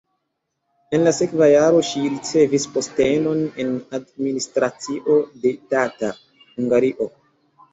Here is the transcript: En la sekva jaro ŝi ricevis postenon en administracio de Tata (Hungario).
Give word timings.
En 0.97 1.03
la 1.07 1.11
sekva 1.17 1.49
jaro 1.51 1.83
ŝi 1.89 2.01
ricevis 2.13 2.65
postenon 2.77 3.45
en 3.65 3.69
administracio 3.99 5.19
de 5.45 5.53
Tata 5.75 6.11
(Hungario). 6.57 7.09